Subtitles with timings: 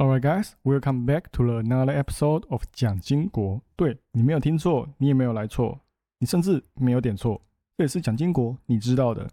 [0.00, 3.60] Alright, guys, welcome back to another episode of 蒋金国。
[3.76, 5.78] 对你没有听错，你也没有来错，
[6.18, 7.38] 你甚至没有点错。
[7.76, 9.28] 这也是蒋经国你知道的，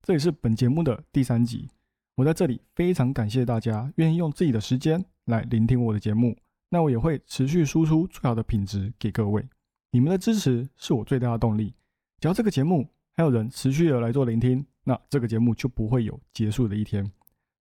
[0.00, 1.68] 这也是本节目的第三集。
[2.14, 6.36] 我在这里非常感谢大家愿意用自己的时间来聆听我的节目。
[6.68, 9.44] 那我也会持续输出最好的品质给各位。
[9.90, 11.74] 你们的支持是我最大的动力。
[12.20, 17.10] 只要这个节目还有人持续的来做聆听，那这个节目就不会有结束的一天。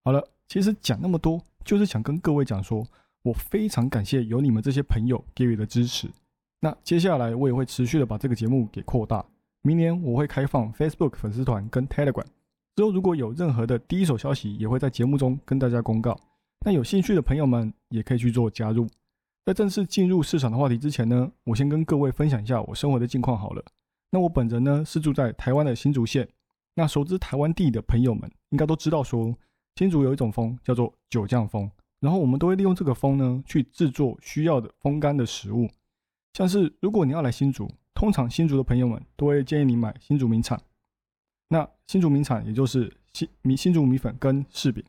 [0.03, 2.85] 好了，其实讲那么多，就是想跟各位讲说，
[3.23, 6.09] 我非常感谢有你们这些朋友给予的支持。
[6.59, 9.25] 那接下来我也会持续的把这个节目给扩大。
[9.63, 12.25] 明年我会开放 Facebook 粉丝团跟 Telegram，
[12.75, 16.19] 之后如果有任何的第一手消息，也会在节目中跟大家公告。
[16.65, 18.87] 那有兴趣的朋友们也可以去做加入。
[19.45, 23.63] 在正式进入市场的话题之前呢，我先跟各位分享一下我生活的近况好了。
[24.11, 26.27] 那我本人呢是住在台湾的新竹县。
[26.75, 29.35] 那熟知台湾地的朋友们应该都知道说。
[29.75, 35.69] 新竹有一种风叫做九酱风，然后我们都会利用这个风呢去制作需要的风干的食物，
[36.33, 40.61] 像是如果你要来新竹，通常新竹的朋友们都会建议你买新竹名产。
[41.47, 44.83] 那新竹名产也就是新米新竹米粉跟柿饼，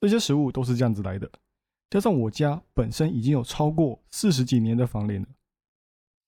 [0.00, 1.30] 这些食物都是这样子来的。
[1.90, 5.28] 加上我家本身已经有超过四十几年的房龄了，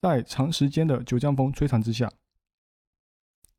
[0.02, 2.12] 在长时间的九江风吹残之下，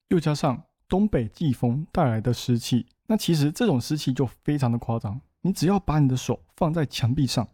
[0.10, 2.86] 又加上东北季风带来的湿气。
[3.08, 7.48] 那其实这种湿气就非常的夸张，你只要把你的手放在墙壁上，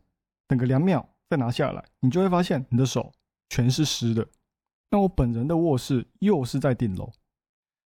[0.48, 3.12] 等个两秒再拿下来，你就会发现你的手
[3.50, 4.28] 全是湿的。
[4.90, 7.12] 那我本人的卧室又是在顶楼，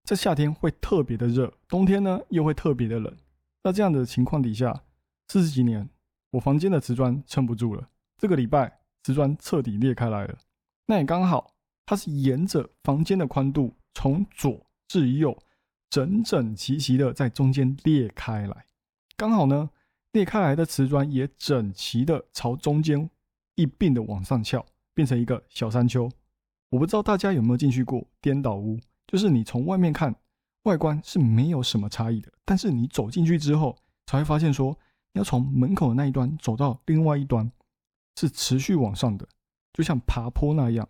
[0.04, 3.16] 在夏天会特别的热，冬天呢又会特别的冷。
[3.62, 4.84] 那这样的情况底下，
[5.28, 5.88] 四十几年
[6.32, 10.38] 我房间的瓷砖撑不住了，这个礼拜瓷砖彻底裂开来了。
[10.86, 11.54] 那也刚好，
[11.86, 15.38] 它是沿着房间的宽度从左至右。
[15.90, 18.66] 整整齐齐的在中间裂开来，
[19.16, 19.70] 刚好呢，
[20.12, 23.08] 裂开来的瓷砖也整齐的朝中间
[23.54, 26.10] 一并的往上翘，变成一个小山丘。
[26.70, 30.14] 我不知道大家有没有进去过颠倒屋，就是你从外面看，
[30.64, 33.76] 外观是没有什么差异的，但是你走进去之后，
[34.06, 34.76] 才会发现说，
[35.12, 37.48] 要从门口的那一端走到另外一端，
[38.16, 39.28] 是持续往上的，
[39.72, 40.88] 就像爬坡那样。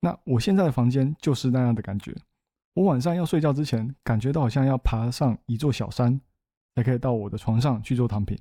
[0.00, 2.14] 那我现在的房间就是那样的感觉。
[2.74, 6.18] 我晚上要睡觉之前，感觉到好像要爬上一座小山，
[6.74, 8.38] 才可以到我的床上去做躺平。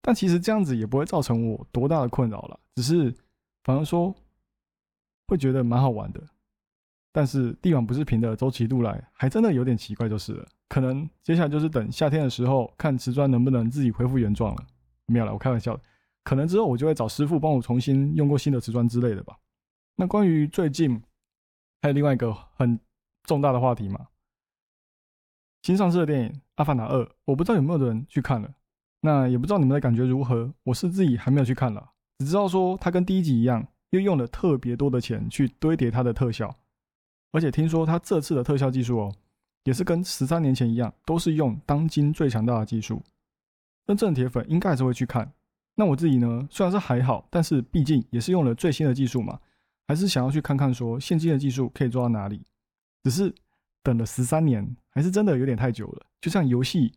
[0.00, 3.14] 但其实这样子也不会造成我多大的困扰了，只是
[3.62, 4.12] 反而说
[5.28, 6.20] 会觉得蛮好玩的。
[7.12, 10.48] 但是地板不是平的，周期度来还真的有点奇怪，就是了。
[10.68, 14.66] 可能接下来就是等夏天的时候，看瓷砖能不能自己恢复原状了。
[15.06, 15.78] 没有了，我开玩笑。
[16.24, 19.38] 可能之后我就会找师傅帮我重新用过新的瓷砖之类的吧。
[19.94, 21.00] 那关于最近
[21.80, 22.76] 还有另外一个很。
[23.24, 24.08] 重大的话题嘛，
[25.62, 28.52] 新上市的电影《阿凡达二》，我不知道有没有人去看了，
[29.00, 30.52] 那也不知道你们的感觉如何。
[30.64, 36.54] 我是自己还没有去看了，只知道说它跟第一集一样，又用了特别多的钱去堆叠它的特效，
[37.30, 39.14] 而且听说它这次的特效技术哦，
[39.64, 43.02] 也是跟十三年前一样，都是用当今最强大的技术。
[43.86, 45.32] 真正的铁粉应该还是会去看。
[45.74, 49.40] 那我自己呢，虽然是还好，但是毕竟也是用了最新的技术嘛，
[49.88, 52.42] 还是想要去看看说现今的技术可以做到哪里。
[53.02, 53.34] 只是
[53.82, 56.06] 等了十三年，还是真的有点太久了。
[56.20, 56.90] 就像游戏《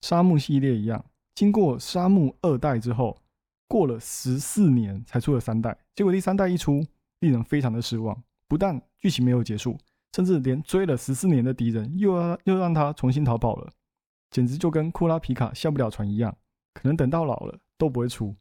[0.00, 3.16] 沙漠》系列一样，经过《沙漠》二代之后，
[3.66, 6.84] 过了十四年才出了三代，结果第三代一出，
[7.20, 8.22] 令人非常的失望。
[8.48, 9.78] 不但剧情没有结束，
[10.14, 13.72] 甚至连追了十四年的敌人又要又让他重新逃跑了，
[14.30, 16.36] 简直就跟库拉皮卡下不了船一样。
[16.74, 18.36] 可能等到老了都不会出。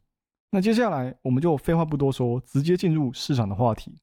[0.52, 3.98] 那接下来我们就废话不多说，直接进入市场的话题。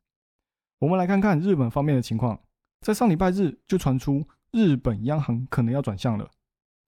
[0.78, 2.40] 我们来看看日本方面的情况。
[2.82, 6.28] 在上礼拜日就传出日本央行可能要转向了，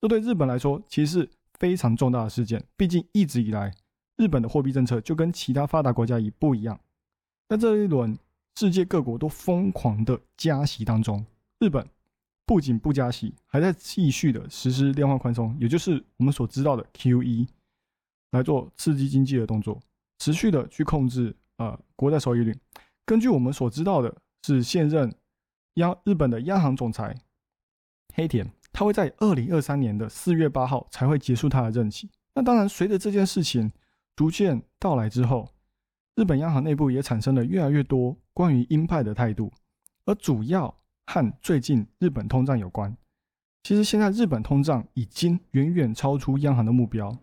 [0.01, 2.63] 这对日本来说其实是非常重大的事件。
[2.77, 3.73] 毕竟一直以来，
[4.17, 6.79] 日本的货币政策就跟其他发达国家一不一样。
[7.49, 8.19] 在这一轮
[8.57, 11.25] 世界各国都疯狂的加息当中，
[11.61, 11.87] 日本
[12.45, 17.47] 不仅不加息，还在继续的实施量化宽松，也就是我们所知道的 QE，
[18.33, 19.81] 来做刺激经济的动作，
[20.19, 22.53] 持续的去控制呃国债收益率。
[23.07, 25.15] 根据我们所知道的是现任。
[25.75, 27.15] 央日本的央行总裁
[28.15, 32.09] 黑田，他会在二零二三年的四月八号才会结束他的任期。
[32.35, 33.73] 那当然，随着这件事情
[34.15, 35.49] 逐渐到来之后，
[36.15, 39.53] 日本央行内部也产生了越来越多关于鹰派的态度，
[40.05, 40.73] 而主要
[41.07, 42.97] 和最近日本通胀有关。
[43.65, 47.17] 其实现在日本通胀已经远远超出央行的目标，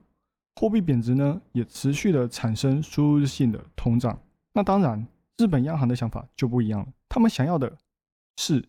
[0.56, 4.19] 货币贬值呢也持续的产生输入性的通胀。
[4.51, 5.07] 那当然，
[5.38, 7.77] 日本央行的想法就不一样了，他们想要的。
[8.42, 8.66] 是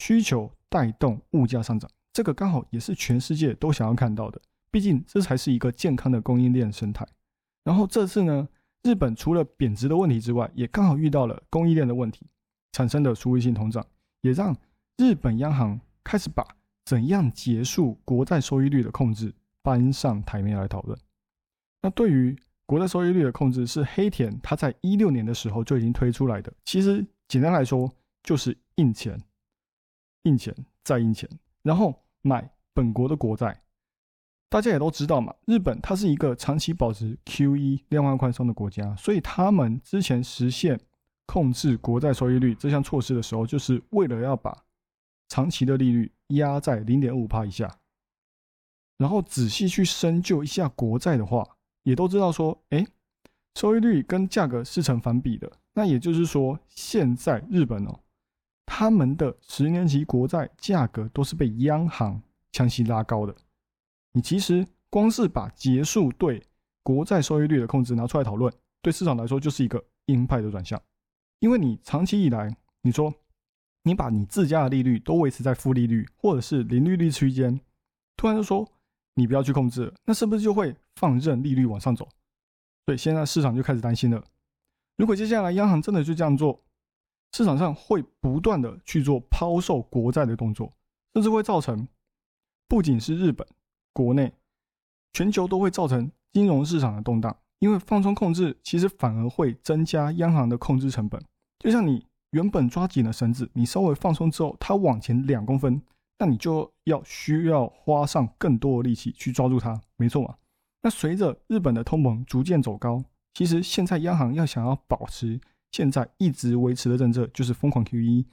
[0.00, 4.38] 需求带动物价上涨，这个刚好也是全世界都想要看到的。
[4.70, 7.06] 毕竟这才是一个健康的供应链生态。
[7.62, 8.46] 然后这次呢，
[8.82, 12.26] 日本除了贬值的问题之外，也刚好遇到了供应链的问题，
[12.72, 13.82] 产生的输入性通胀，
[14.20, 14.54] 也让
[14.98, 16.46] 日本央行开始把
[16.84, 20.98] 怎样结束国债收益率的控制搬上台面来讨论。
[21.80, 22.36] 那对于
[22.66, 26.52] 国债收益率的控制，是黑田他在一六年的时候就已经推出来的。
[26.64, 27.90] 其实简单来说，
[28.24, 29.22] 就是印钱、
[30.24, 31.30] 印钱再印钱，
[31.62, 33.60] 然后买本国的国债。
[34.48, 40.80] 大家也都知道嘛，日本它是一个长期保持 QE 量化宽松的国家，所以他们之前实现
[41.26, 44.64] 控制国债收益率这项措施的时候，就是为了要把
[45.28, 47.78] 长期的利率压在零点五帕以下。
[48.96, 51.44] 然后仔细去深究一下国债的话，
[51.82, 52.86] 也都知道说，哎，
[53.56, 55.50] 收益率跟价格是成反比的。
[55.72, 57.98] 那也就是说，现在日本哦，
[58.66, 62.20] 他们的十年期国债价格都是被央行
[62.52, 63.34] 强行拉高的。
[64.12, 66.42] 你其实光是把结束对
[66.82, 70.80] 国债收益率的控制拿出来讨论，对市场来说就是一个鹰派的转向，
[71.40, 73.12] 因为你长期以来，你说
[73.82, 77.60] 你把你自家的利率都维持在负利率或者是零利率区间，
[78.16, 78.70] 突然就说
[79.14, 82.08] 你不要去控制，那是不是就会放任利率往上走？
[82.86, 84.22] 所以现在市场就开始担心了，
[84.96, 86.63] 如果接下来央行真的就这样做，
[87.34, 90.72] 市场上会不断的去做抛售国债的动作，
[91.14, 91.88] 甚至会造成
[92.68, 93.44] 不仅是日本。
[93.92, 94.32] 国内、
[95.12, 101.20] 全球都会造成金融市场的动荡，因为放松控制其实反而会增加央行的控制成本。
[101.58, 105.82] 就像你原本抓紧了绳子，你稍微放松之后，它往前两公分，
[106.20, 110.36] 那你就要需要花上更多的力气去抓住它，没错嘛？
[110.82, 113.02] 那随着日本的通膨逐渐走高，
[113.32, 115.40] 其实现在央行要想要保持
[115.74, 118.24] 现在一直维持的政策，就是疯狂 QE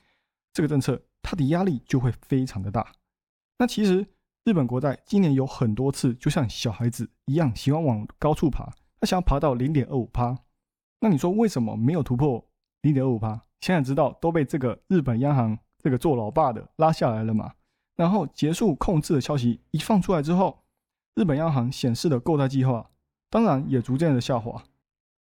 [0.54, 2.92] 这个政策，它的压力就会非常的大。
[3.58, 4.06] 那其实。
[4.44, 8.66] 日本国债今年有很多次，就像小孩子一样，喜欢往高处爬。
[9.00, 10.36] 他想要爬到零点二五趴，
[11.00, 12.44] 那你说为什么没有突破
[12.82, 13.40] 零点二五趴？
[13.60, 17.54] 现在知道都被这个日本央行这个做老爸的拉下来了嘛？
[17.96, 20.64] 然后结束控制的消息一放出来之后，
[21.14, 22.90] 日本央行显示的购债计划
[23.30, 24.64] 当然也逐渐的下滑。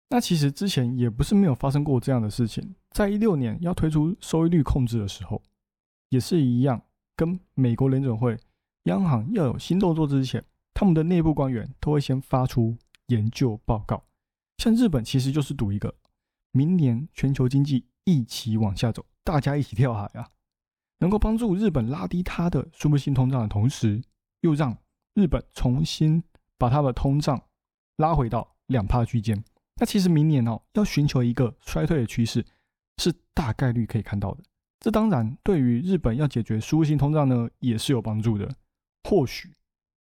[0.10, 5.42] 那其实之前也不是没有发生过这样的事情，在一六年要推出收益率控制的时候，
[6.10, 6.82] 也是一样，
[7.16, 8.38] 跟美国联准会。
[8.84, 12.76] 央行要有新动作之前，他们的内部官员都会先发出
[13.08, 14.04] 研究报告。
[14.58, 15.94] 像日本其实就是赌一个，
[16.54, 20.28] 明年全球经济一起往下走，大家一起跳海啊，
[20.98, 24.02] 能够帮助日本拉低它的输入性通胀的同时，
[24.42, 24.76] 又让
[25.14, 26.24] 日本重新
[26.58, 27.40] 把它的通胀
[27.98, 29.44] 拉回到两帕区间。
[29.80, 32.46] 那其实明年哦，要寻求一个衰退的趋势，
[32.98, 34.44] 是大概率可以看到的。
[34.80, 38.50] 这当然对于日本要解决输入性通胀呢，也是有帮助的。
[39.04, 39.54] 或许，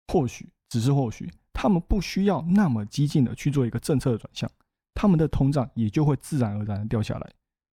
[0.07, 4.49] 或许只是或许，他们不需要那么激进的去做一个政策的转向，
[4.93, 7.31] 他们的通胀也就会自然而然的掉下来。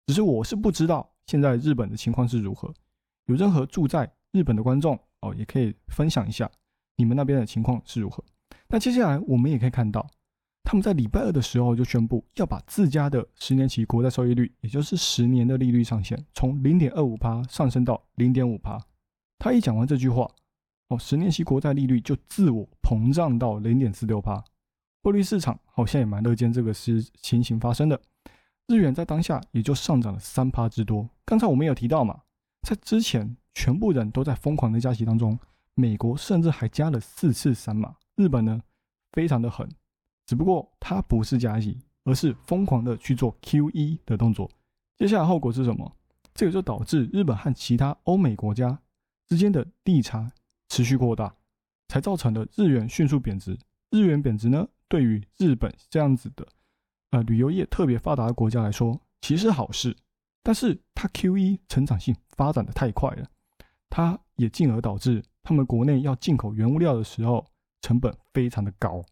[0.06, 2.72] 只是我是不知道现在日本的情况是如何。
[3.26, 6.50] 有任何住在日本的观众哦，也可以分享一下
[6.96, 8.24] 你们那边的情况是如何。
[8.68, 10.08] 那接下来我们也可以看到，
[10.62, 18.78] 他们在礼拜二的时候就宣布要把自家的十年期国债收益率，也就是十年的利率上限，从零点二五趴上升到零点五趴。
[19.38, 20.30] 他一讲完这句话。
[20.88, 24.42] 哦，十年期国债利率就自我膨胀到零点四六帕，
[25.04, 28.00] 汇率市场好像也蛮乐见这个是情形发生的。
[28.66, 31.08] 日元在当下也就上涨了三趴之多。
[31.24, 32.22] 刚才我们有提到嘛，
[32.62, 35.38] 在之前全部人都在疯狂的加息当中，
[35.76, 37.94] 美国甚至还加了四次三码。
[38.16, 38.60] 日本呢，
[39.12, 39.68] 非常的狠，
[40.30, 44.48] 只不过它不是加息，而是疯狂的去做 QE 的动作。
[44.96, 45.92] 接下来后果是什么？
[46.32, 48.78] 这个就导致日本和其他欧美国家
[49.26, 50.30] 之间的利差。
[50.68, 51.34] 持续扩大，
[51.88, 53.58] 才造成了日元迅速贬值。
[53.90, 56.46] 日元贬值呢，对于日本这样子的
[57.10, 59.96] 呃旅游业特别发达的国家来说，其实好事。
[60.44, 63.26] 但是它 QE 成长性发展的太快了，
[63.88, 67.44] 它也进而导致他们国内要进口原物料的时候
[67.82, 69.04] 成本非常的高，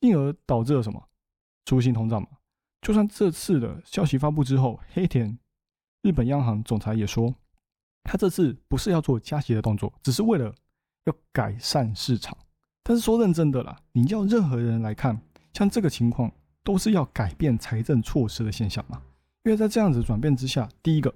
[0.00, 1.02] 进而导致了什么？
[1.64, 2.28] 出行通胀嘛。
[2.82, 5.38] 就算这次的消息发布之后，黑田
[6.02, 7.34] 日本央行总裁也说，
[8.04, 10.54] 他这次不是要做加息的动作，只是为了。
[11.04, 12.36] 要改善市场，
[12.82, 15.18] 但是说认真的啦，你叫任何人来看，
[15.54, 16.30] 像这个情况
[16.62, 19.00] 都是要改变财政措施的现象嘛？
[19.44, 21.12] 因为在这样子转变之下，第一个，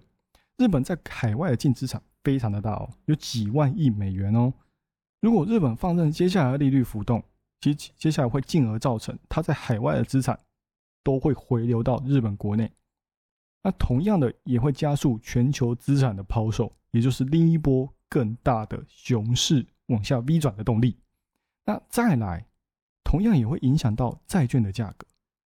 [0.57, 4.55] 日本在海外的净资产非常的大哦，有几万亿美元哦。
[5.21, 7.23] 如果日本放任接下来的利率浮动，
[7.61, 10.38] 其接下来会进而造成它在海外的资产
[11.02, 12.70] 都会回流到日本国内，
[13.62, 19.66] 那同样的也会加速全球资产的抛售，也就是另一波更大的熊市。
[19.88, 20.96] 往下 V 转的动力，
[21.66, 22.46] 那再来，
[23.04, 25.06] 同样也会影响到债券的价格。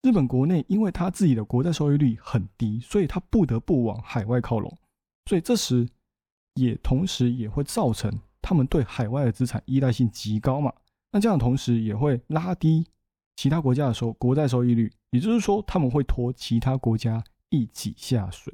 [0.02, 4.76] 日本国内因为它自己的国债收益率很低，所以它不得不往海外靠拢，
[5.28, 5.88] 所以这时
[6.56, 8.12] 也同时也会造成
[8.42, 10.74] 他们对海外的资产依赖性极高嘛。
[11.16, 12.86] 那这样同时也会拉低
[13.38, 18.54] 其他国家的收国债收益率，也就是说他们会拖其他国家一起下水。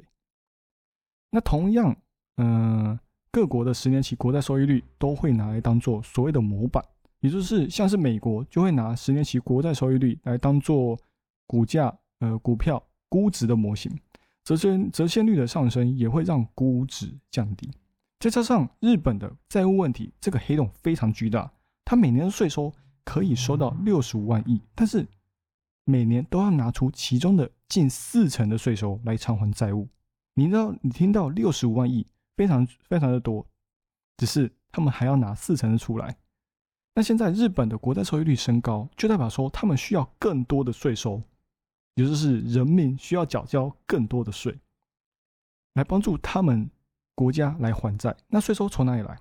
[1.30, 1.96] 那同样，
[2.36, 2.96] 嗯，
[3.32, 6.80] 各国的十年期国债收益率都会拿来当做所谓的模板，
[7.18, 10.96] 也就是像是美国就会拿十年期国债收益率来当做。
[11.44, 13.92] 股价，呃，股票估值的模型，
[14.42, 17.70] 折现折现率的上升也会让估值降低。
[18.18, 21.52] 再加上日本的债务问题，这个黑洞非常巨大，
[21.84, 22.72] 它每年的税收
[23.04, 25.06] 可以收到六十五万亿，但是
[25.84, 29.88] 每年都要拿出其中的近四成的税收来偿还债务。
[30.34, 33.46] 你知道，你听到六十五万亿，非常非常的多，
[34.16, 36.16] 只是他们还要拿四成的出来。
[36.94, 41.22] 那现在日本的国债收益率升高，就代表说他们需要更多的税收。
[41.94, 44.58] 也就是人民需要缴交更多的税，
[45.74, 46.70] 来帮助他们
[47.14, 48.16] 国家来还债。
[48.28, 49.18] 那税收从哪里来？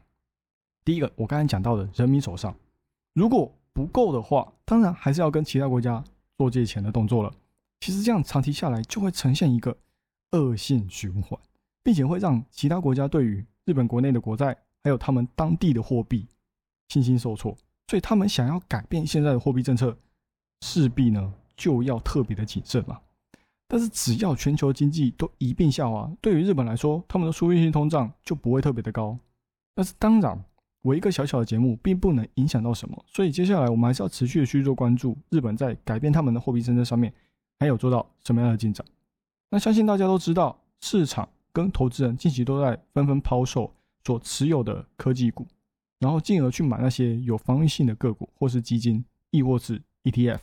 [0.83, 2.55] 第一个，我刚才讲到的人民手上，
[3.13, 6.03] 如果不够的话，当然还是要跟其他国家
[6.38, 7.31] 做借钱的动作了。
[7.79, 9.75] 其实这样长期下来，就会呈现一个
[10.31, 11.39] 恶性循环，
[11.83, 16.27] 并且会让其他国家对于日本国内的国债，还有他们当地的货币
[16.89, 17.55] 信心受挫。
[17.88, 19.97] 所以他们想要改变现在的货币政策，
[20.61, 21.33] 势必呢。
[21.57, 23.00] 就要特别的谨慎嘛。
[23.67, 29.15] 但是只要全球经济都一并下滑，对于日本来说，他们的输入性通胀就不会特别的高。
[29.75, 30.43] 但是当然，
[30.81, 37.13] 我一个小小的节目并不能影响到什么，所以接下来我们还是要持续的去做关注日本在改变他们的货币政策上面
[37.59, 38.85] 还有做到什么样的进展。
[39.50, 43.71] 那相信大家都知道，市场跟投资人近期都在纷纷抛售
[44.03, 45.45] 所持有的科技股，
[46.00, 50.39] 然后进而去买那些有防御性的个股或是基金，亦或是 ETF。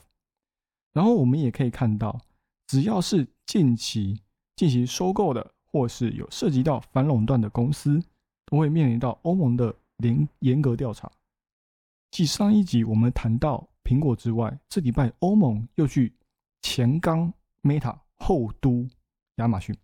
[0.93, 2.21] 然后我们也可以看到，
[2.67, 4.21] 只要是近期
[4.55, 8.01] 进行收购的，或是有涉及到反垄断的公司，
[8.47, 11.11] 都会面临到欧盟的严严格调查。
[12.11, 16.15] 继上一集我们谈到苹果之外，这礼拜欧盟又去
[16.63, 18.89] 前刚 Meta 后都
[19.37, 19.77] 亚马逊，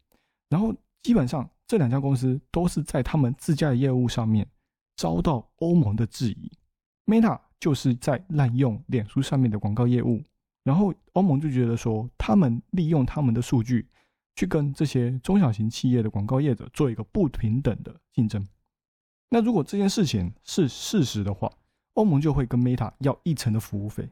[0.49, 4.47] 然后基本上这两家公司都是在他们自家的业务上面
[4.97, 6.51] 遭到欧盟的质疑。
[7.07, 10.23] Meta 就是在滥用脸书上面的广告业务。
[10.63, 13.87] 然后欧盟就觉得说，他们利用他们的数据
[14.35, 18.49] 去跟这些中小型企业的广告业者做一个不平等的竞争。
[19.29, 21.51] 那如果这件事情是事实的话，
[21.95, 24.09] 欧盟就会跟 Meta 要一成的服务费。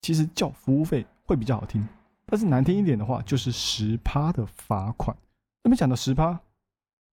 [0.00, 1.86] 其实叫服务费会比较好听，
[2.26, 5.16] 但是难听一点的话就是十趴的罚款。
[5.62, 6.40] 那么讲到十趴，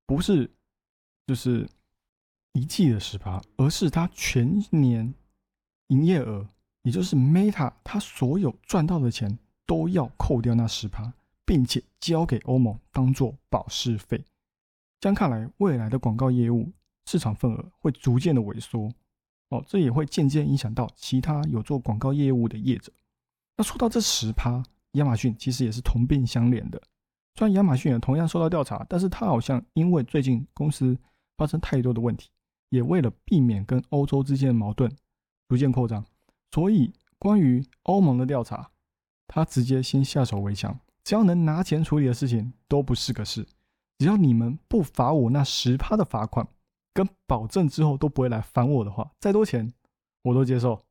[0.05, 0.49] 不是
[1.27, 1.67] 就是
[2.53, 5.13] 一季的十趴，而是它全年
[5.87, 6.47] 营业额。
[6.83, 11.11] 也就是 Meta，它所有赚到的钱都要扣掉那十趴，
[11.43, 14.23] 并且交给欧盟当做保释费。
[14.99, 16.71] 这样看来，未来的广告业务
[17.05, 18.91] 市场份额会逐渐的萎缩。
[19.49, 22.91] 哦，这也会渐渐影响到其他有做广告业务的业者。
[23.57, 26.81] 那说到这十趴，亚马逊其实也是同病相怜的。
[27.35, 30.97] 虽然亚马逊也同样受到调查，但是它好像因为最近公司
[31.37, 32.29] 发生太多的问题，
[32.69, 34.91] 也为了避免跟欧洲之间的矛盾
[35.47, 36.03] 逐渐扩张。
[36.51, 38.71] 所以，关于欧盟的调查，
[39.27, 43.45] 他直接先下手为强，只要能拿钱处理的事情都不是个事。
[43.99, 46.47] 只要你们不罚我那十趴的罚款，
[46.95, 49.71] 跟保证之后都不会来烦我的话，再多钱
[50.23, 50.83] 我都接受。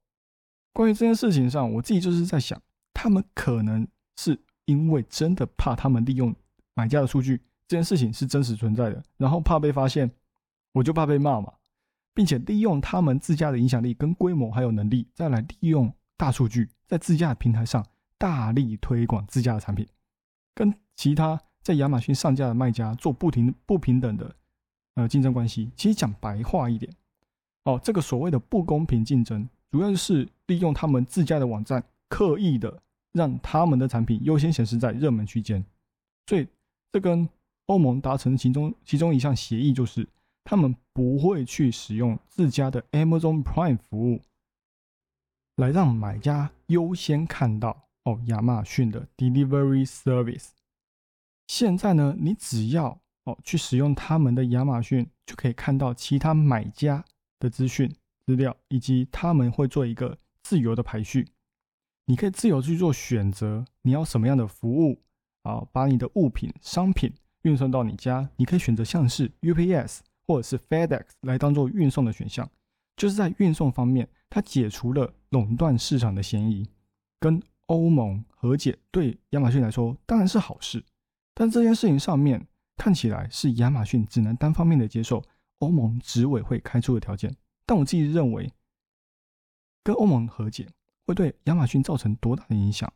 [0.72, 2.60] 关于这件事情上，我自己就是在想，
[2.92, 6.32] 他们可能是因为真的怕他们利用
[6.74, 10.10] 买家的数据，这件事情是真实存在的，然后怕被发现，
[10.72, 11.52] 我就怕被骂嘛。
[12.16, 17.84] 并且利用他们自家的影响力、跟规模还有能力，再来利用大数据，在自家的平台上
[18.16, 19.84] 大力推广自家的产品，
[20.54, 24.32] 跟其他在亚马逊上架的卖家做不停不平等的
[24.94, 25.70] 呃竞争关系。
[25.76, 26.92] 其实讲白话一点，
[27.64, 32.82] 哦，这个所谓的不公平竞争，主要是利用他们自家的网站，刻意的
[33.12, 35.64] 让他们的产品优先显示在热门区间。
[36.26, 36.46] 所以
[36.92, 37.28] 这跟
[37.66, 40.08] 欧盟达成其中其中一项协议就是。
[40.46, 44.20] 他们不会去使用自家的 Amazon Prime 服务，
[45.56, 50.48] 来让买家优先看到哦亚马逊的 Delivery Service。
[51.46, 57.04] 现在呢，你只要哦去使用他们的亚马逊，就可以看到其他买家
[57.38, 57.92] 的资讯
[58.26, 61.28] 资料，以及他们会做一个自由的排序。
[62.06, 65.02] 你可以自由去做选择，你要什么样的服务
[65.42, 65.66] 啊？
[65.72, 67.12] 把你的物品商品
[67.42, 70.00] 运送到你家，你可以选择像是 UPS。
[70.26, 72.50] 或者是 FedEx 来当做运送的选项，
[72.96, 76.66] 就是在运送方面，它解除了垄断市场的嫌疑，
[77.20, 80.82] 跟欧盟和解对亚马逊来说当然是好事，
[81.34, 82.42] 但这件事情上面
[82.76, 85.22] 看起来是亚马逊只能单方面的接受
[85.58, 87.34] 欧盟执委会开出的条件。
[87.66, 88.52] 但我自己认为，
[89.82, 90.68] 跟欧盟和解
[91.06, 92.92] 会对亚马逊造成多大的影响？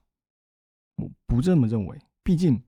[0.96, 1.98] 我不这么认为。
[2.22, 2.62] 毕竟，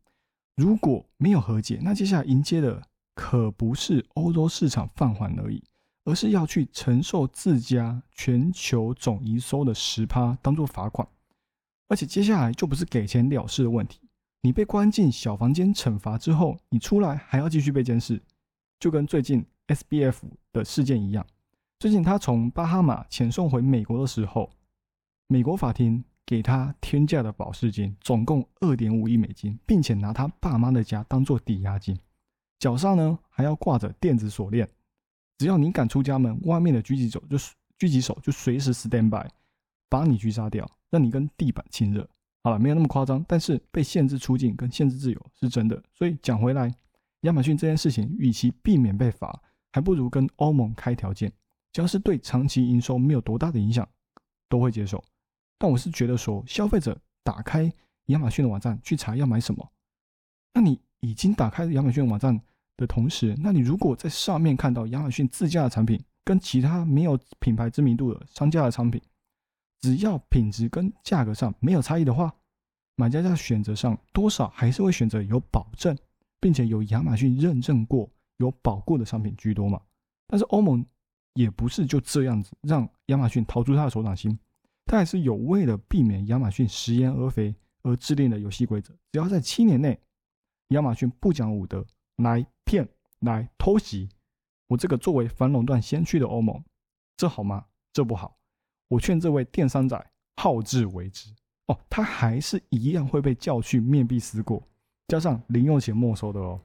[0.57, 2.83] 如果没有和解，那接下来迎接的
[3.15, 5.63] 可不是欧洲市场放缓而已，
[6.05, 11.07] 而是要去承受自家全球总营收的十趴当做罚款。
[11.89, 14.01] 而且接下来就不是给钱了事的问题，
[14.43, 18.23] 你被关进小房间惩罚之后，你出来还要继续被监视，
[18.79, 20.17] 就跟最近 SBF
[20.53, 21.27] 的事件一样。
[21.79, 24.51] 最近他从巴哈马遣送回美国的时候，
[25.27, 31.99] 美国法庭给他天价的保释金，总共二点五亿美金，并且拿他爸妈的家当做抵押金，
[32.59, 34.67] 脚上呢还要挂着电子锁链，
[35.37, 39.29] 只要你敢出家门，外面的狙击手就狙击手就随时 stand by，
[39.91, 42.09] 把你狙杀掉，让你跟地板亲热。
[42.43, 45.83] 好了，没有那么夸张，但是被限制出境跟限制自由是真的。
[45.93, 46.75] 所以讲回来，
[47.23, 49.43] 亚马逊这件事情，与其避免被罚，
[49.73, 51.31] 还不如跟欧盟开条件。
[51.73, 53.87] 只要是对长期营收没有多大的影响，
[54.49, 55.05] 都会接受。
[55.59, 57.71] 但我是觉得说，消费者打开
[58.07, 59.71] 亚马逊的网站去查要买什么，
[60.55, 62.41] 那你已经打开亚马逊网站
[62.79, 69.01] 的同时，那你如果在上面看到亚马逊自家的产品跟其他没有品牌知名度的商家的产品，
[69.81, 72.35] 只要品质跟价格上没有差异的话，
[72.97, 75.97] 买家在选择上多少还是会选择有保证，
[76.41, 79.81] 并且有亚马逊认证过、有保过的商品居多嘛？
[80.27, 80.85] 但是欧盟。
[81.35, 84.37] 也不是就这样子让亚马逊逃出他的手掌心，
[84.85, 88.93] 他还是有为了避免亚马逊食言而肥而制定的游戏规则。
[89.13, 89.99] 只要在七年内，
[90.71, 92.87] 亚马逊不讲武德来骗
[93.21, 94.09] 来偷袭
[94.67, 96.61] 我这个作为反垄断先驱的欧盟，
[97.17, 97.65] 这好吗？
[97.93, 98.37] 这不好。
[98.91, 101.31] 我劝这位电商仔好自为之
[101.69, 104.63] 哦，他还是一样会被教训面壁思过，
[105.09, 106.61] 加上零用钱没收的哦，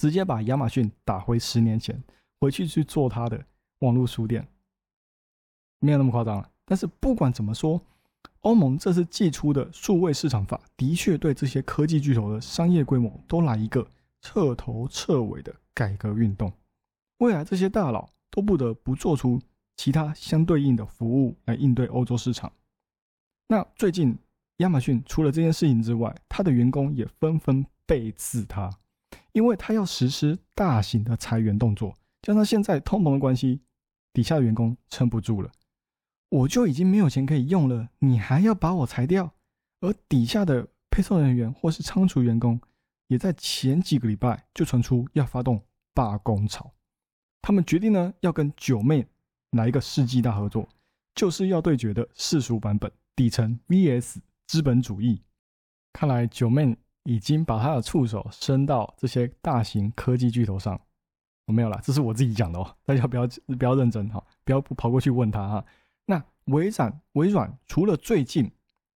[0.00, 2.02] 直接把亚马逊打回十年前，
[2.40, 3.44] 回去去做他的。
[3.80, 4.46] 网络书店
[5.80, 7.78] 没有那么夸张了，但是不管怎么说，
[8.40, 13.86] 欧盟这次寄出的数位市场法的确对这些科技巨头的商业规模都来一个
[14.22, 16.50] 彻头彻尾的改革运动。
[17.18, 19.38] 未来这些大佬都不得不做出
[19.76, 22.52] 其他相对应的服务来应对欧洲市场。
[23.48, 24.16] 那最近
[24.58, 28.70] 亚马逊除了这件事情之外，他的员工也纷纷背刺他，
[29.32, 31.94] 因为他要实施大型的裁员动作。
[32.22, 33.60] 加上现在通膨的关系，
[34.12, 35.50] 底下的员工撑不住了，
[36.30, 39.34] 我就已经没有钱可以用了，你还要把我裁掉？
[39.80, 42.58] 而底下的配送人员或是仓储员工，
[43.08, 45.60] 也在前几个礼拜就传出要发动
[45.92, 46.72] 罢工潮。
[47.42, 49.06] 他们决定呢，要跟九妹
[49.56, 50.68] 来一个世纪大合作，
[51.14, 55.22] 就是要对决的世俗版本底层 VS 资本主义。
[55.92, 60.80] 看来九妹已经把他的触手伸到这些大型科技巨头上。
[61.46, 65.64] 我没有啦，这是我自己讲的哦，大家不要不要认真哈，不要跑过去问他哈。
[66.06, 68.50] 那微软微软除了最近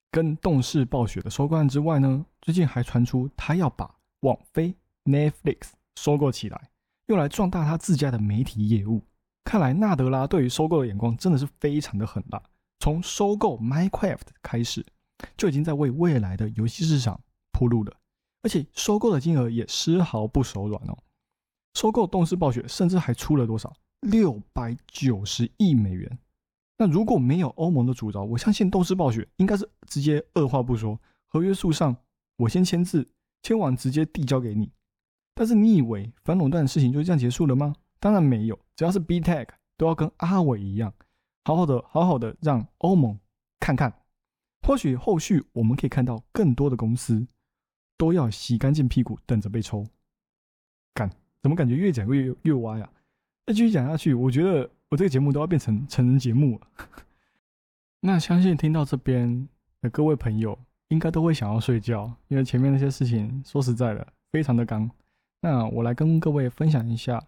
[0.09, 6.69] 跟动视暴雪的收购案之外呢，最近还传出他要把网飞 Netflix 收购起来，
[7.07, 9.03] 用来壮大他自家的媒体业务。
[9.47, 12.43] 看来纳德拉对于收购的眼光真的是非常的狠辣，
[12.79, 14.85] 从收购 Minecraft 开始
[15.37, 17.17] 就已经在为未来的游戏市场
[17.53, 17.93] 铺路了，
[18.41, 20.97] 而且收购的金额也丝毫不手软哦。
[21.75, 26.19] 收购动视暴雪，甚至还出了多少六百九十亿美元。
[26.77, 31.95] 那如果没有欧盟的主招，我相信动视暴雪应该是直接二话不说，合约书上
[32.35, 33.07] 我先签字，
[33.43, 34.69] 签完直接递交给你。
[35.33, 37.73] 但是你以为反垄断的事情就这样结束了吗？
[37.99, 40.93] 当然没有，只要是 B Tech 都要跟阿伟一样，
[41.43, 43.19] 好好的好好的让欧盟
[43.59, 43.93] 看看，
[44.61, 47.27] 或许后续我们可以看到更多的公司
[47.97, 49.85] 都要洗干净屁股等着被抽，
[50.93, 51.09] 干。
[51.43, 52.89] 怎么感觉越讲越越歪啊？
[53.45, 56.67] 那继续讲下去，我觉得我这个节目都要变成成人节目了。
[58.01, 59.47] 那相信听到这边
[59.81, 60.57] 的各位朋友，
[60.89, 64.89] 应该都会想要睡觉，因为前面那些事情说实在的非常的刚。
[65.39, 67.23] 那我来跟各位分享一下，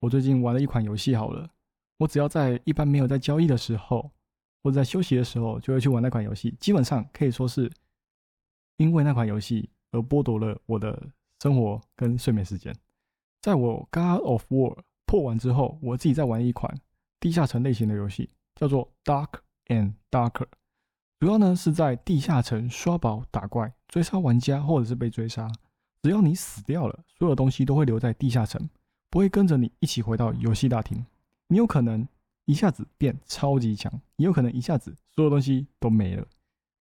[0.00, 1.14] 我最近玩了一款游戏。
[1.14, 1.48] 好了，
[1.98, 4.10] 我只要在一般没有在交易的时候，
[4.62, 6.54] 或者在休息的时候，就会去玩那款游戏。
[6.58, 7.70] 基本上可以说是
[8.78, 11.00] 因为那款游戏而剥夺了我的
[11.42, 12.74] 生活跟睡眠时间。
[13.40, 14.74] 在我《God of War》
[15.06, 16.74] 破完之后，我自己在玩一款
[17.18, 20.44] 地下城类型的游戏，叫做《Dark and Darker》。
[21.18, 25.50] 主要呢是在地下城刷宝打怪、追杀玩家，或者是被追杀。
[26.02, 28.68] 只要你死掉了，所有东西都会留在地下城，
[29.10, 31.04] 不会跟着你一起回到游戏大厅。
[31.48, 32.06] 你有可能
[32.44, 36.26] 一下子变超级强，也有可能一下子所有东西都没了。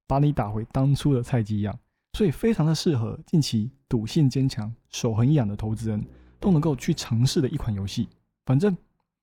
[0.05, 1.77] 把你打回当初的菜鸡一样，
[2.13, 6.01] 所以非常的适合近期赌性坚强、手很痒的投资人
[6.39, 8.07] 都能够去尝试的一款游戏。
[8.45, 8.75] 反正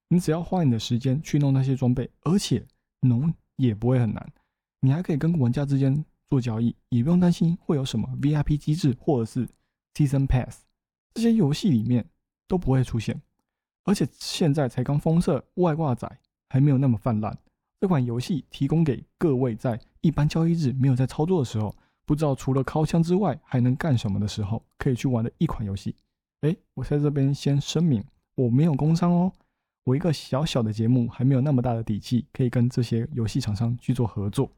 [0.09, 2.63] 你只要花你的时间去弄那些装备，而且
[3.01, 4.33] 弄也不会很难，
[4.81, 9.49] 你还可以跟玩家之间做交易，也不用担心会有什么 VIP 机制或者是
[9.95, 10.65] Season Pass
[11.15, 12.05] 这些游戏里面
[12.47, 13.21] 都不会出现。
[13.85, 16.11] 而且现在才刚封测，外挂仔
[16.49, 17.37] 还没有那么泛滥。
[17.81, 21.75] 这款游戏提供给各位在一般交易日没有在操作的时候，
[22.07, 25.95] 不知道除了靠枪之外还能干什么的时候，可以去玩的一款游戏。
[26.41, 28.03] 哎，我在这边先声明，
[28.37, 29.33] 我没有工商哦，
[29.85, 34.51] 我一个小小的节目还没有那么大的底气，可以跟这些游戏厂商去做合作。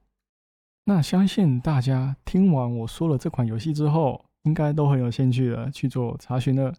[0.85, 6.72] 那相信大家听完我说了这款游戏之后，应该都很有兴趣的去做查询了。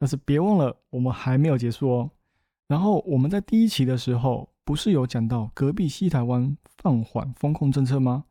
[0.00, 2.10] 但是别忘了，我们还没有结束哦。
[2.66, 4.50] 然后我们在第一期的时候。
[4.62, 8.26] 不是有讲到隔壁西台湾放缓风控政策吗？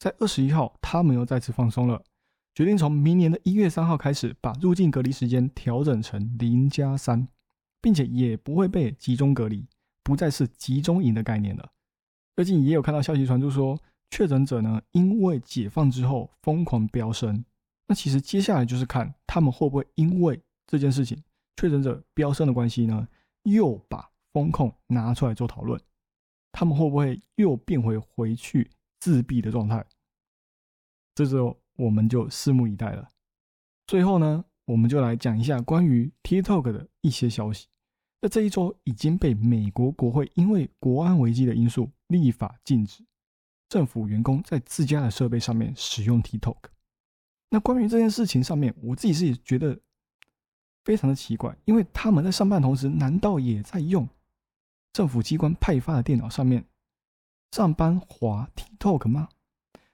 [0.00, 2.02] 在二十一号，他们又再次放松了，
[2.52, 7.28] 决定从明年的一月三号开始，把入境隔离时间调整成零加三，
[7.80, 9.68] 并且也不会被集中隔离，
[10.02, 11.70] 不再是集中营的概念了。
[12.34, 13.78] 最近也有看到消息传出说，
[14.10, 17.44] 确诊者呢因为解放之后疯狂飙升，
[17.86, 21.22] 那其实接下来就是看他们会不会因为这件事情
[21.56, 23.06] 确诊者飙升的关系呢，
[23.42, 24.10] 又把。
[24.34, 25.80] 风控拿出来做讨论，
[26.50, 29.86] 他们会不会又变回回去自闭的状态？
[31.14, 33.08] 这时候我们就拭目以待了。
[33.86, 37.68] 最后呢，我们就来讲一下关于 TikTok 的一些消息。
[38.22, 43.04] 在这一周已经被美国国会因为国安危机的因素立法禁止
[43.68, 46.56] 政府员工在自家的设备上面使用 TikTok。
[47.50, 49.78] 那关于这件事情上面，我自己是觉得
[50.84, 54.08] 非常的奇怪，因为他们在上班同时，难道也在用？
[54.92, 56.64] 政府机关派发的电脑上面
[57.50, 59.28] 上班滑 TikTok 吗？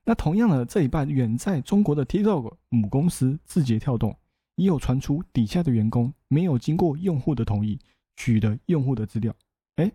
[0.05, 4.15] 那同样的，这一半远在中国的 TikTok 母公司字节跳动
[4.57, 7.79] 也有传出底下的员工没有经过用户的同意
[8.17, 9.35] 取得用户的资料。
[9.77, 9.91] 哎，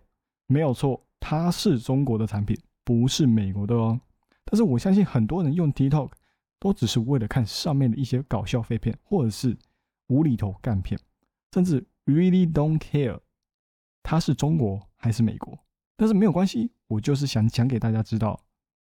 [0.47, 3.99] 没有错，它是中国的产品，不是美国的哦。
[4.45, 6.11] 但是我相信很多人用 TikTok
[6.59, 9.55] 都只是为了看上面的一些搞笑废片，或者是
[10.07, 10.99] 无厘头干片，
[11.53, 13.19] 甚至 really don't care
[14.03, 14.81] 它是中国。
[14.97, 15.55] 还是美国，
[15.95, 18.43] 但是没有关系，我就是想讲给大家知道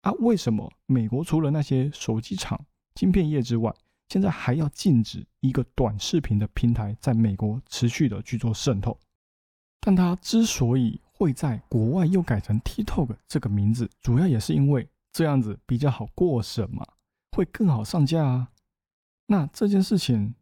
[0.02, 2.60] 啊，为什么美国除了那些手机厂、
[2.96, 3.74] 晶片业之外，
[4.10, 9.00] 现在还要禁止一个短视频的平台在美国持续的去做渗透？
[9.80, 16.86] 但它之所以会在国外又改成 TikTok 这个名字，主要也是因为这样子比较好过审嘛，
[17.32, 18.50] 会更好上架啊。
[19.28, 20.36] 那这件事情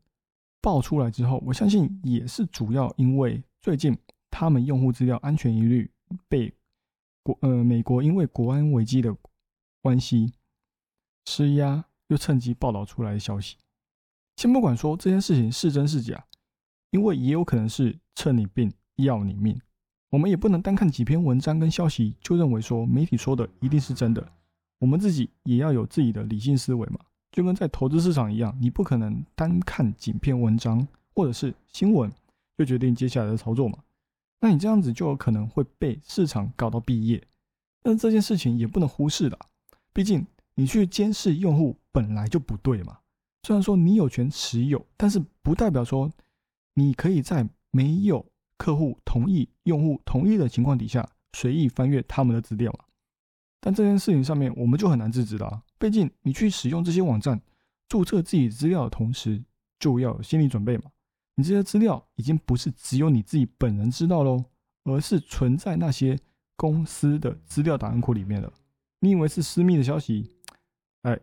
[0.61, 3.97] 爆出来之后，我相信也是主要因为最近。
[4.31, 5.89] 他们用户资料安全疑虑
[6.27, 6.53] 被
[7.23, 9.13] 国呃美国因为国安危机的
[9.81, 10.31] 关系
[11.25, 13.57] 施压，又趁机报道出来的消息。
[14.35, 16.23] 先不管说这件事情是真是假，
[16.91, 19.59] 因为也有可能是趁你病要你命。
[20.11, 24.31] 我们也不能单看几篇文章跟消息就认为说媒体说的一定是真的。
[24.77, 26.99] 我们自己也要有自己的理性思维嘛，
[27.31, 32.11] 就跟在投资市场一样，你不可能单看几篇文章或者是新闻
[32.57, 33.77] 就决定接下来的操作嘛。
[34.41, 37.21] 那你这样子就有可能会被市场搞到毕业，
[37.83, 39.37] 但这件事情也不能忽视的，
[39.93, 42.97] 毕竟你去监视用户本来就不对嘛。
[43.43, 46.11] 虽然说你有权持有，但是不代表说
[46.73, 48.25] 你可以在没有
[48.57, 52.85] 客户同意、用户同意的情况底下随意翻阅他们的资料嘛。
[53.59, 57.39] 但这件事情上面我们就很难制止了，毕竟你去使用这些网站
[57.87, 59.43] 注册自己资料的同时，
[59.79, 60.85] 就要有心理准备嘛。
[61.35, 64.43] 你这些资料已经不是只有你自己本人知道喽，
[64.83, 66.17] 而是存在那些
[66.55, 68.51] 公司的资料档案库里面了。
[68.99, 70.29] 你以为是私密的消息？
[71.03, 71.17] 哎，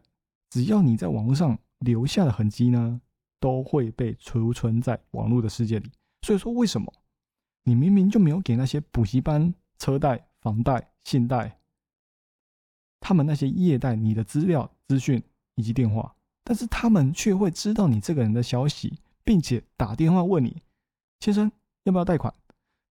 [0.50, 3.00] 只要你在网络上留下的痕迹呢，
[3.38, 5.90] 都会被储存在网络的世界里。
[6.22, 6.90] 所以说，为什么
[7.64, 11.58] 你明明就没有给那些补习班、车贷、房贷、信贷，
[13.00, 15.22] 他们那些业贷你的资料、资讯
[15.54, 18.98] 以及电话，但是他们却会知道你这个人的消息？
[19.24, 20.62] 并且打电话问你，
[21.20, 21.50] 先生
[21.84, 22.32] 要不要贷款？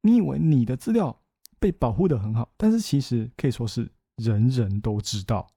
[0.02, 1.18] 你以为你的资料
[1.60, 5.48] 被保护的很好，但是其实可以说是人人都知道。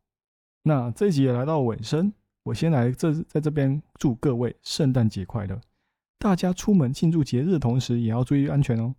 [0.63, 2.13] 那这一集也来到尾声，
[2.45, 5.61] 我先来这在这边祝各位圣诞节快乐！
[6.19, 8.95] 大家出门庆祝节日的同时，也要注意安全哦。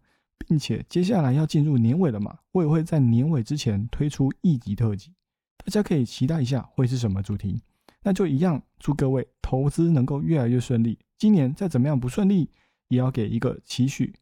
[0.47, 5.13] 并且接下来要进入年尾了嘛，我也会在年尾之前推出一集特辑，
[5.63, 7.61] 大家可以期待一下会是什么主题。
[8.01, 10.97] 那就一样，祝各位投资能够越来越顺利。
[11.17, 12.49] 今年再怎么样不顺利，
[12.87, 14.13] 也要给一个期许，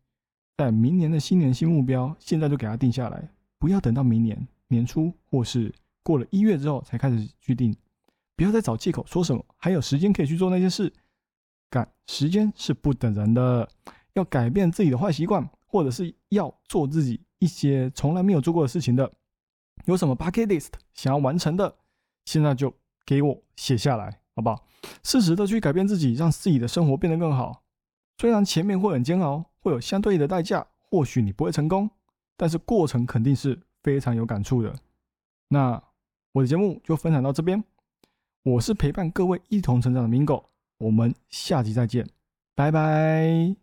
[0.58, 5.72] 在明年的新年新目标，现在就给它定下来，不要等到明年年初或是
[6.02, 7.76] 过了一月之后才开始去定
[8.36, 10.92] 不要再找借口说什么还有时间可以去做那些事。
[11.70, 13.70] 赶，时间是不等人的，
[14.14, 19.12] 要改变自己的坏习惯，或者是要做自己一些从来没有做过的事情的，
[19.86, 21.76] 有什么 bucket list 想要完成的，
[22.26, 22.74] 现在就
[23.06, 24.66] 给我写下来，好不好？
[25.04, 27.64] 适时的去改变自己，让自己的生活变得更好。
[28.20, 31.90] 虽然前面会很煎熬，会有相对应的代价，或许你不会成功，
[32.36, 34.74] 但是过程肯定是非常有感触的。
[35.50, 35.82] 那
[36.32, 37.64] 我的节目就分享到这边，
[38.44, 40.46] 我是陪伴各位一同成长的 Mingo，
[40.78, 42.08] 我们下集再见，
[42.56, 43.58] 拜拜。